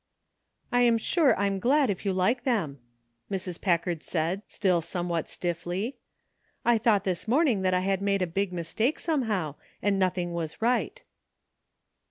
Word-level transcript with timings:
''I'm 0.73 0.99
sure 0.99 1.37
I'm 1.37 1.59
glad 1.59 1.91
if 1.91 2.05
you 2.05 2.11
like 2.11 2.43
them," 2.43 2.79
Mrs. 3.29 3.61
Packard 3.61 4.01
said, 4.01 4.41
still 4.47 4.81
somewhat 4.81 5.29
stiffly. 5.29 5.99
''I 6.65 6.79
thought 6.79 7.03
this 7.03 7.27
morning 7.27 7.61
that 7.61 7.75
I 7.75 7.81
had 7.81 8.01
made 8.01 8.23
a 8.23 8.25
big 8.25 8.51
mistake, 8.51 8.97
somehow, 8.97 9.57
and 9.79 9.99
nothing 9.99 10.33
was 10.33 10.59
right." 10.59 11.03